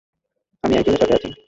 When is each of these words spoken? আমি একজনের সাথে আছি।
আমি 0.63 0.73
একজনের 0.75 1.01
সাথে 1.01 1.15
আছি। 1.15 1.31